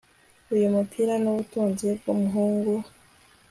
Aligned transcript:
Uyu 0.53 0.67
mupira 0.75 1.13
nubutunzi 1.21 1.85
bwumuhungu 1.99 2.73